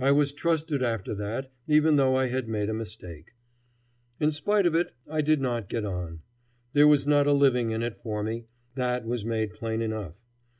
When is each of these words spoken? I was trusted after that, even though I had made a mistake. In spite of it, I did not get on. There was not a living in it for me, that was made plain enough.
I 0.00 0.10
was 0.10 0.32
trusted 0.32 0.82
after 0.82 1.14
that, 1.14 1.52
even 1.68 1.94
though 1.94 2.16
I 2.16 2.26
had 2.26 2.48
made 2.48 2.68
a 2.68 2.74
mistake. 2.74 3.36
In 4.18 4.32
spite 4.32 4.66
of 4.66 4.74
it, 4.74 4.90
I 5.08 5.20
did 5.20 5.40
not 5.40 5.68
get 5.68 5.84
on. 5.84 6.22
There 6.72 6.88
was 6.88 7.06
not 7.06 7.28
a 7.28 7.32
living 7.32 7.70
in 7.70 7.80
it 7.80 7.96
for 8.02 8.24
me, 8.24 8.46
that 8.74 9.04
was 9.06 9.24
made 9.24 9.54
plain 9.54 9.80
enough. 9.80 10.14